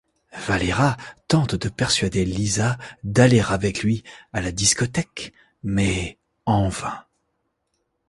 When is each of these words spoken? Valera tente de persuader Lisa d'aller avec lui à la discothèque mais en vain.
Valera 0.33 0.97
tente 1.27 1.53
de 1.53 1.69
persuader 1.69 2.25
Lisa 2.25 2.79
d'aller 3.03 3.39
avec 3.53 3.83
lui 3.83 4.03
à 4.33 4.41
la 4.41 4.51
discothèque 4.51 5.31
mais 5.61 6.17
en 6.47 6.69
vain. 6.69 7.05